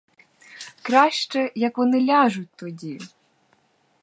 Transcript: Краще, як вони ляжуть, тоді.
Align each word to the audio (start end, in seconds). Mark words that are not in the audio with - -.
Краще, 0.81 1.51
як 1.55 1.77
вони 1.77 2.05
ляжуть, 2.05 2.49
тоді. 2.55 2.99